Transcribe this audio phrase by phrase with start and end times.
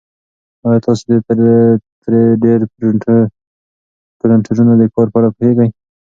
[0.65, 1.13] ایا تاسي د
[2.01, 2.53] تری ډي
[4.21, 5.69] پرنټرونو د کار په اړه پوهېږئ؟